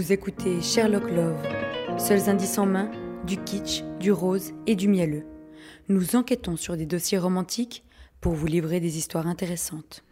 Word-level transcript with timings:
Vous 0.00 0.12
écoutez 0.12 0.62
Sherlock 0.62 1.10
Love, 1.10 1.46
seuls 1.98 2.30
indices 2.30 2.56
en 2.56 2.64
main, 2.64 2.90
du 3.26 3.36
kitsch, 3.36 3.84
du 4.00 4.12
rose 4.12 4.54
et 4.66 4.74
du 4.74 4.88
mielleux. 4.88 5.26
Nous 5.90 6.16
enquêtons 6.16 6.56
sur 6.56 6.78
des 6.78 6.86
dossiers 6.86 7.18
romantiques 7.18 7.84
pour 8.22 8.32
vous 8.32 8.46
livrer 8.46 8.80
des 8.80 8.96
histoires 8.96 9.26
intéressantes. 9.26 10.02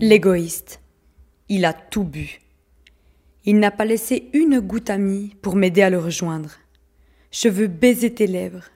L'égoïste. 0.00 0.80
Il 1.48 1.64
a 1.64 1.72
tout 1.72 2.04
bu. 2.04 2.38
Il 3.44 3.58
n'a 3.58 3.72
pas 3.72 3.84
laissé 3.84 4.30
une 4.32 4.60
goutte 4.60 4.90
amie 4.90 5.34
pour 5.42 5.56
m'aider 5.56 5.82
à 5.82 5.90
le 5.90 5.98
rejoindre. 5.98 6.52
Je 7.32 7.48
veux 7.48 7.66
baiser 7.66 8.14
tes 8.14 8.28
lèvres. 8.28 8.70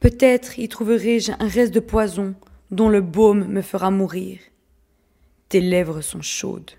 Peut-être 0.00 0.58
y 0.58 0.66
trouverai-je 0.70 1.32
un 1.38 1.48
reste 1.48 1.74
de 1.74 1.80
poison 1.80 2.36
dont 2.70 2.88
le 2.88 3.02
baume 3.02 3.46
me 3.48 3.60
fera 3.60 3.90
mourir. 3.90 4.38
Tes 5.50 5.60
lèvres 5.60 6.00
sont 6.00 6.22
chaudes. 6.22 6.70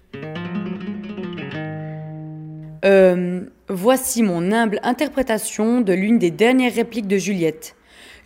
Euh, 2.85 3.41
voici 3.69 4.23
mon 4.23 4.51
humble 4.51 4.79
interprétation 4.83 5.81
de 5.81 5.93
l'une 5.93 6.19
des 6.19 6.31
dernières 6.31 6.73
répliques 6.73 7.07
de 7.07 7.17
Juliette. 7.17 7.75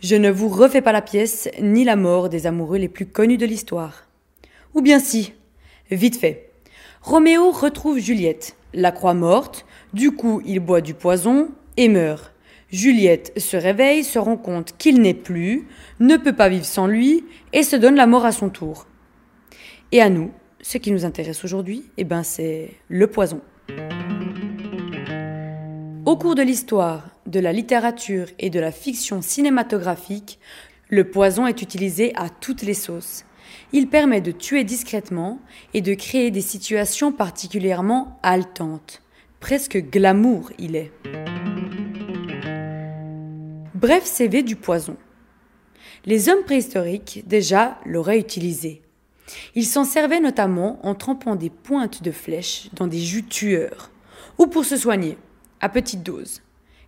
Je 0.02 0.16
ne 0.16 0.30
vous 0.30 0.48
refais 0.48 0.82
pas 0.82 0.92
la 0.92 1.02
pièce, 1.02 1.48
ni 1.60 1.84
la 1.84 1.96
mort 1.96 2.28
des 2.28 2.46
amoureux 2.46 2.78
les 2.78 2.88
plus 2.88 3.06
connus 3.06 3.38
de 3.38 3.46
l'histoire. 3.46 4.08
Ou 4.74 4.82
bien 4.82 4.98
si, 4.98 5.32
vite 5.90 6.16
fait. 6.16 6.50
Roméo 7.02 7.50
retrouve 7.50 7.98
Juliette, 7.98 8.56
la 8.74 8.92
croit 8.92 9.14
morte, 9.14 9.66
du 9.92 10.12
coup 10.12 10.42
il 10.44 10.60
boit 10.60 10.80
du 10.80 10.94
poison 10.94 11.48
et 11.76 11.88
meurt. 11.88 12.32
Juliette 12.70 13.32
se 13.36 13.56
réveille, 13.56 14.02
se 14.02 14.18
rend 14.18 14.36
compte 14.36 14.76
qu'il 14.78 15.02
n'est 15.02 15.14
plus, 15.14 15.68
ne 16.00 16.16
peut 16.16 16.32
pas 16.32 16.48
vivre 16.48 16.64
sans 16.64 16.86
lui, 16.86 17.24
et 17.52 17.62
se 17.62 17.76
donne 17.76 17.96
la 17.96 18.06
mort 18.06 18.24
à 18.24 18.32
son 18.32 18.48
tour. 18.48 18.86
Et 19.92 20.00
à 20.00 20.08
nous, 20.08 20.30
ce 20.62 20.78
qui 20.78 20.90
nous 20.90 21.04
intéresse 21.04 21.44
aujourd'hui, 21.44 21.84
eh 21.98 22.04
ben 22.04 22.22
c'est 22.22 22.70
le 22.88 23.06
poison. 23.08 23.42
Au 26.12 26.16
cours 26.18 26.34
de 26.34 26.42
l'histoire, 26.42 27.08
de 27.26 27.40
la 27.40 27.54
littérature 27.54 28.26
et 28.38 28.50
de 28.50 28.60
la 28.60 28.70
fiction 28.70 29.22
cinématographique, 29.22 30.38
le 30.90 31.08
poison 31.08 31.46
est 31.46 31.62
utilisé 31.62 32.12
à 32.16 32.28
toutes 32.28 32.60
les 32.60 32.74
sauces. 32.74 33.24
Il 33.72 33.88
permet 33.88 34.20
de 34.20 34.30
tuer 34.30 34.62
discrètement 34.62 35.38
et 35.72 35.80
de 35.80 35.94
créer 35.94 36.30
des 36.30 36.42
situations 36.42 37.12
particulièrement 37.12 38.18
haletantes. 38.22 39.00
Presque 39.40 39.78
glamour 39.78 40.50
il 40.58 40.76
est. 40.76 40.92
Bref 43.74 44.04
CV 44.04 44.42
du 44.42 44.56
poison. 44.56 44.98
Les 46.04 46.28
hommes 46.28 46.44
préhistoriques 46.44 47.24
déjà 47.26 47.78
l'auraient 47.86 48.20
utilisé. 48.20 48.82
Ils 49.54 49.64
s'en 49.64 49.84
servaient 49.84 50.20
notamment 50.20 50.78
en 50.86 50.94
trempant 50.94 51.36
des 51.36 51.48
pointes 51.48 52.02
de 52.02 52.10
flèches 52.10 52.68
dans 52.74 52.86
des 52.86 53.00
jus 53.00 53.24
tueurs, 53.24 53.90
ou 54.36 54.46
pour 54.46 54.66
se 54.66 54.76
soigner 54.76 55.16
à 55.62 55.70
petite 55.70 56.02
dose. 56.02 56.42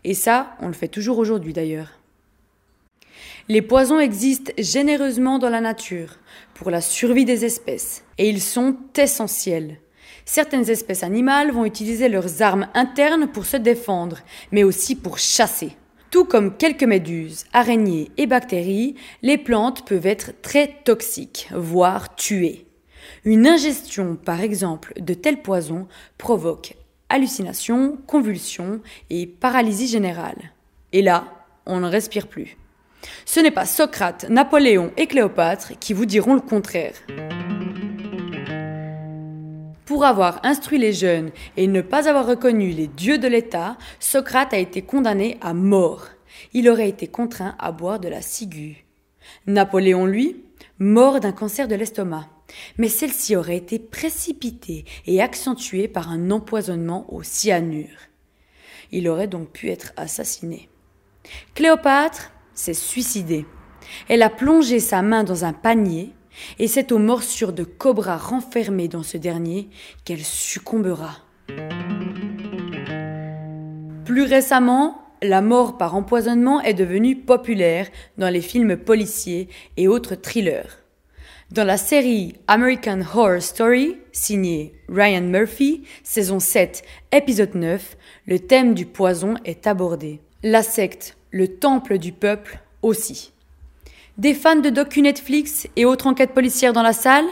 Et 0.05 0.13
ça, 0.13 0.55
on 0.61 0.67
le 0.67 0.75
fait 0.75 0.89
toujours 0.89 1.19
aujourd'hui 1.19 1.55
d'ailleurs. 1.55 1.99
Les 3.49 3.63
poisons 3.63 4.01
existent 4.01 4.53
généreusement 4.59 5.39
dans 5.39 5.49
la 5.49 5.61
nature 5.61 6.17
pour 6.55 6.71
la 6.71 6.81
survie 6.81 7.25
des 7.25 7.45
espèces 7.45 8.05
et 8.19 8.29
ils 8.29 8.43
sont 8.43 8.77
essentiels. 8.97 9.79
Certaines 10.25 10.71
espèces 10.71 11.03
animales 11.03 11.51
vont 11.51 11.65
utiliser 11.65 12.09
leurs 12.09 12.43
armes 12.43 12.69
internes 12.75 13.27
pour 13.27 13.45
se 13.45 13.59
défendre, 13.59 14.21
mais 14.53 14.65
aussi 14.65 14.95
pour 14.95 15.19
chasser. 15.19 15.77
Tout 16.11 16.25
comme 16.25 16.57
quelques 16.57 16.85
méduses, 16.85 17.45
araignées 17.53 18.11
et 18.17 18.27
bactéries, 18.27 18.95
les 19.23 19.37
plantes 19.37 19.87
peuvent 19.87 20.07
être 20.07 20.31
très 20.41 20.69
toxiques, 20.85 21.49
voire 21.53 22.15
tuer. 22.15 22.67
Une 23.25 23.47
ingestion, 23.47 24.17
par 24.17 24.41
exemple, 24.41 24.95
de 24.99 25.13
tels 25.13 25.43
poisons 25.43 25.87
provoque 26.17 26.77
hallucinations, 27.09 27.99
convulsions 28.07 28.81
et 29.11 29.27
paralysie 29.27 29.89
générale. 29.89 30.53
Et 30.93 31.03
là, 31.03 31.25
on 31.67 31.81
ne 31.81 31.89
respire 31.89 32.29
plus. 32.29 32.57
Ce 33.27 33.41
n'est 33.41 33.51
pas 33.51 33.67
Socrate, 33.67 34.29
Napoléon 34.31 34.93
et 34.97 35.07
Cléopâtre 35.07 35.79
qui 35.79 35.93
vous 35.93 36.07
diront 36.07 36.35
le 36.35 36.41
contraire. 36.41 36.95
Pour 39.85 40.05
avoir 40.05 40.41
instruit 40.45 40.79
les 40.79 40.95
jeunes 40.95 41.31
et 41.57 41.67
ne 41.67 41.83
pas 41.83 42.09
avoir 42.09 42.27
reconnu 42.27 42.71
les 42.71 42.87
dieux 42.87 43.19
de 43.19 43.29
l'État, 43.29 43.77
Socrate 44.01 44.55
a 44.55 44.59
été 44.59 44.83
condamné 44.83 45.37
à 45.43 45.53
mort. 45.53 46.09
Il 46.55 46.69
aurait 46.69 46.89
été 46.89 47.07
contraint 47.07 47.55
à 47.59 47.71
boire 47.71 48.01
de 48.01 48.09
la 48.09 48.23
ciguë. 48.23 48.85
Napoléon, 49.47 50.07
lui, 50.07 50.43
mort 50.79 51.21
d'un 51.21 51.33
cancer 51.33 51.69
de 51.69 51.75
l'estomac 51.75 52.27
mais 52.79 52.89
celle-ci 52.89 53.37
aurait 53.37 53.57
été 53.57 53.79
précipitée 53.79 54.85
et 55.07 55.21
accentuée 55.21 55.89
par 55.89 56.11
un 56.11 56.31
empoisonnement 56.31 57.07
au 57.13 57.23
cyanure. 57.23 57.89
Il 58.93 59.09
aurait 59.09 59.29
donc 59.29 59.51
pu 59.51 59.71
être 59.71 59.93
assassiné. 59.97 60.69
Cléopâtre 61.55 62.31
s'est 62.55 62.75
suicidée. 62.75 63.47
Elle 64.09 64.23
a 64.23 64.31
plongé 64.31 64.81
sa 64.81 65.03
main 65.03 65.25
dans 65.25 65.45
un 65.45 65.53
panier, 65.53 66.13
et 66.59 66.69
c'est 66.69 66.93
aux 66.93 66.99
morsures 66.99 67.53
de 67.53 67.65
cobra 67.65 68.17
renfermées 68.17 68.89
dans 68.89 69.03
ce 69.03 69.17
dernier 69.17 69.69
qu'elle 70.05 70.25
succombera. 70.25 71.19
Plus 74.05 74.25
récemment, 74.25 75.05
la 75.23 75.41
mort 75.41 75.79
par 75.79 75.95
empoisonnement 75.95 76.61
est 76.61 76.75
devenue 76.75 77.17
populaire 77.17 77.89
dans 78.19 78.29
les 78.29 78.41
films 78.41 78.77
policiers 78.77 79.49
et 79.77 79.89
autres 79.89 80.15
thrillers. 80.15 80.84
Dans 81.51 81.65
la 81.65 81.77
série 81.77 82.35
American 82.49 83.01
Horror 83.15 83.43
Story, 83.43 83.99
signée 84.13 84.75
Ryan 84.89 85.21
Murphy, 85.21 85.85
saison 86.03 86.41
7, 86.41 86.83
épisode 87.13 87.55
9, 87.55 87.97
le 88.27 88.39
thème 88.39 88.73
du 88.73 88.87
poison 88.87 89.35
est 89.45 89.67
abordé. 89.67 90.21
La 90.43 90.63
secte, 90.63 91.19
le 91.31 91.49
temple 91.49 91.99
du 91.99 92.13
peuple 92.13 92.61
aussi. 92.81 93.33
Des 94.17 94.33
fans 94.33 94.57
de 94.57 94.71
docu 94.71 95.03
Netflix 95.03 95.69
et 95.77 95.85
autres 95.85 96.07
enquêtes 96.07 96.33
policières 96.33 96.73
dans 96.73 96.83
la 96.83 96.95
salle? 96.95 97.27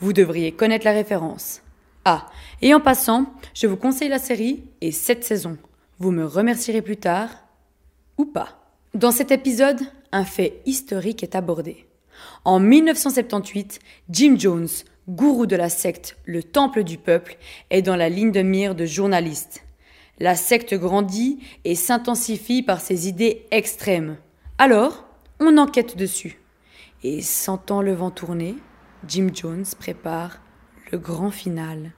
Vous 0.00 0.12
devriez 0.12 0.52
connaître 0.52 0.84
la 0.84 0.92
référence. 0.92 1.62
Ah, 2.04 2.26
et 2.60 2.74
en 2.74 2.80
passant, 2.80 3.32
je 3.54 3.66
vous 3.66 3.76
conseille 3.76 4.10
la 4.10 4.18
série 4.18 4.62
et 4.82 4.92
cette 4.92 5.24
saison. 5.24 5.56
Vous 5.98 6.10
me 6.10 6.26
remercierez 6.26 6.82
plus 6.82 6.98
tard 6.98 7.30
ou 8.18 8.26
pas. 8.26 8.70
Dans 8.94 9.10
cet 9.10 9.30
épisode, 9.30 9.80
un 10.12 10.24
fait 10.24 10.60
historique 10.66 11.22
est 11.22 11.34
abordé. 11.34 11.87
En 12.44 12.60
1978, 12.60 13.80
Jim 14.10 14.36
Jones, 14.38 14.68
gourou 15.08 15.46
de 15.46 15.56
la 15.56 15.68
secte 15.68 16.16
Le 16.24 16.42
Temple 16.42 16.84
du 16.84 16.98
Peuple, 16.98 17.36
est 17.70 17.82
dans 17.82 17.96
la 17.96 18.08
ligne 18.08 18.32
de 18.32 18.42
mire 18.42 18.74
de 18.74 18.86
journalistes. 18.86 19.64
La 20.20 20.34
secte 20.34 20.74
grandit 20.74 21.38
et 21.64 21.74
s'intensifie 21.74 22.62
par 22.62 22.80
ses 22.80 23.08
idées 23.08 23.46
extrêmes. 23.50 24.16
Alors, 24.58 25.04
on 25.40 25.56
enquête 25.58 25.96
dessus. 25.96 26.40
Et 27.04 27.22
sentant 27.22 27.80
le 27.80 27.94
vent 27.94 28.10
tourner, 28.10 28.56
Jim 29.06 29.28
Jones 29.32 29.64
prépare 29.78 30.40
le 30.90 30.98
grand 30.98 31.30
final. 31.30 31.92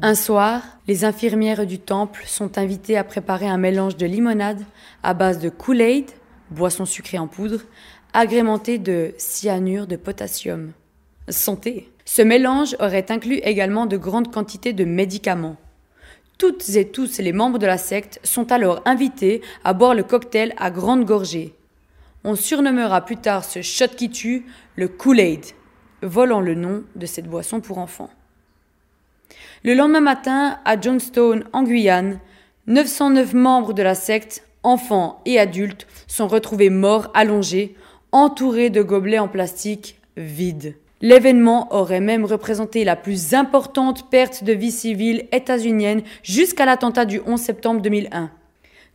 Un 0.00 0.14
soir, 0.14 0.62
les 0.86 1.04
infirmières 1.04 1.66
du 1.66 1.78
temple 1.78 2.22
sont 2.26 2.58
invitées 2.58 2.96
à 2.96 3.04
préparer 3.04 3.48
un 3.48 3.56
mélange 3.56 3.96
de 3.96 4.06
limonade 4.06 4.62
à 5.02 5.12
base 5.12 5.40
de 5.40 5.48
Kool-Aid, 5.48 6.10
boisson 6.50 6.84
sucrée 6.84 7.18
en 7.18 7.26
poudre, 7.26 7.60
agrémentée 8.12 8.78
de 8.78 9.14
cyanure 9.18 9.86
de 9.86 9.96
potassium. 9.96 10.72
Santé. 11.28 11.90
Ce 12.04 12.22
mélange 12.22 12.74
aurait 12.80 13.10
inclus 13.10 13.40
également 13.44 13.86
de 13.86 13.96
grandes 13.96 14.32
quantités 14.32 14.72
de 14.72 14.84
médicaments. 14.84 15.56
Toutes 16.38 16.68
et 16.76 16.88
tous 16.88 17.18
les 17.18 17.32
membres 17.32 17.58
de 17.58 17.66
la 17.66 17.78
secte 17.78 18.20
sont 18.22 18.50
alors 18.52 18.80
invités 18.86 19.42
à 19.64 19.72
boire 19.74 19.94
le 19.94 20.04
cocktail 20.04 20.54
à 20.56 20.70
grande 20.70 21.04
gorgée. 21.04 21.54
On 22.24 22.34
surnommera 22.34 23.04
plus 23.04 23.16
tard 23.16 23.44
ce 23.44 23.60
shot 23.60 23.88
qui 23.88 24.10
tue 24.10 24.46
le 24.76 24.88
Kool-Aid, 24.88 25.44
volant 26.02 26.40
le 26.40 26.54
nom 26.54 26.84
de 26.96 27.06
cette 27.06 27.28
boisson 27.28 27.60
pour 27.60 27.78
enfants. 27.78 28.10
Le 29.64 29.74
lendemain 29.74 30.00
matin, 30.00 30.58
à 30.64 30.80
Johnstone, 30.80 31.44
en 31.52 31.64
Guyane, 31.64 32.20
909 32.68 33.34
membres 33.34 33.72
de 33.72 33.82
la 33.82 33.94
secte 33.94 34.44
enfants 34.62 35.20
et 35.24 35.38
adultes 35.38 35.86
sont 36.06 36.28
retrouvés 36.28 36.70
morts 36.70 37.10
allongés, 37.14 37.76
entourés 38.12 38.70
de 38.70 38.82
gobelets 38.82 39.18
en 39.18 39.28
plastique 39.28 40.00
vides. 40.16 40.76
L'événement 41.00 41.72
aurait 41.72 42.00
même 42.00 42.24
représenté 42.24 42.84
la 42.84 42.96
plus 42.96 43.34
importante 43.34 44.10
perte 44.10 44.42
de 44.42 44.52
vie 44.52 44.72
civile 44.72 45.28
états-unienne 45.30 46.02
jusqu'à 46.22 46.66
l'attentat 46.66 47.04
du 47.04 47.20
11 47.24 47.40
septembre 47.40 47.80
2001. 47.80 48.30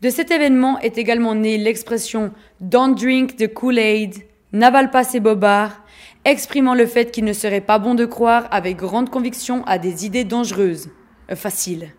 De 0.01 0.09
cet 0.09 0.31
événement 0.31 0.79
est 0.79 0.97
également 0.97 1.33
née 1.33 1.57
l'expression 1.57 2.31
Don't 2.59 2.95
drink 2.95 3.37
the 3.37 3.47
Kool-Aid, 3.47 4.15
n'avale 4.51 4.91
pas 4.91 5.05
ses 5.05 5.21
bobards, 5.21 5.81
exprimant 6.25 6.73
le 6.73 6.85
fait 6.85 7.09
qu'il 7.09 7.23
ne 7.23 7.31
serait 7.31 7.61
pas 7.61 7.79
bon 7.79 7.95
de 7.95 8.05
croire 8.05 8.47
avec 8.51 8.75
grande 8.75 9.09
conviction 9.09 9.63
à 9.65 9.77
des 9.77 10.05
idées 10.05 10.25
dangereuses. 10.25 10.89
Euh, 11.31 11.35
facile. 11.37 11.89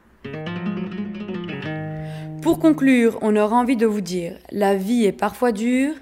Pour 2.44 2.58
conclure, 2.58 3.18
on 3.22 3.34
aura 3.36 3.56
envie 3.56 3.78
de 3.78 3.86
vous 3.86 4.02
dire, 4.02 4.36
la 4.52 4.74
vie 4.74 5.06
est 5.06 5.12
parfois 5.12 5.50
dure, 5.50 5.94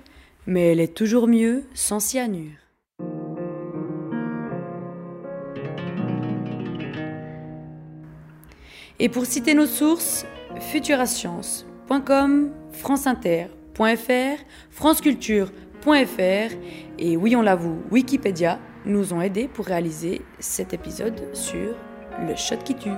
mais 0.45 0.73
elle 0.73 0.81
est 0.81 0.93
toujours 0.93 1.29
mieux 1.29 1.63
sans 1.73 2.01
cyanure. 2.01 2.59
Et 8.99 9.09
pour 9.09 9.25
citer 9.25 9.55
nos 9.55 9.67
sources, 9.67 10.27
futurascience.com, 10.59 12.51
franceinter.fr, 12.73 14.45
franceculture.fr 14.71 16.57
et 16.99 17.17
oui, 17.17 17.37
on 17.37 17.43
l'avoue, 17.43 17.79
Wikipédia 17.93 18.59
nous 18.85 19.15
ont 19.15 19.21
aidés 19.21 19.47
pour 19.47 19.67
réaliser 19.67 20.23
cet 20.41 20.75
épisode 20.75 21.23
sur 21.35 21.77
le 22.27 22.35
shot 22.35 22.57
qui 22.65 22.75
tue. 22.75 22.91